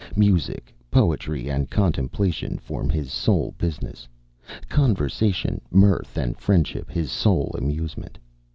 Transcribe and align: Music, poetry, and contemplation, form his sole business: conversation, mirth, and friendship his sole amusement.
Music, 0.15 0.73
poetry, 0.89 1.47
and 1.47 1.69
contemplation, 1.69 2.57
form 2.57 2.89
his 2.89 3.11
sole 3.11 3.53
business: 3.59 4.07
conversation, 4.67 5.61
mirth, 5.69 6.17
and 6.17 6.39
friendship 6.39 6.89
his 6.89 7.11
sole 7.11 7.53
amusement. 7.55 8.17